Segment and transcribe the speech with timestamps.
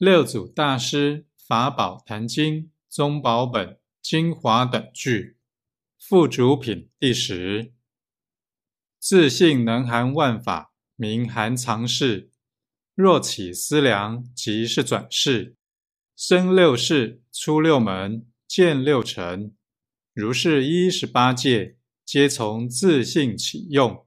[0.00, 5.36] 六祖大师法宝坛经宗宝本精华等句，
[5.98, 7.74] 附主品第十。
[8.98, 12.30] 自性能含万法，名含藏事。
[12.94, 15.58] 若起思量，即是转世。
[16.16, 19.54] 生六世，出六门，见六尘。
[20.14, 21.76] 如是一十八界，
[22.06, 24.06] 皆从自性起用。